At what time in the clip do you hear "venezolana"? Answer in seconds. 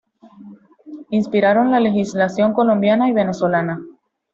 3.13-3.83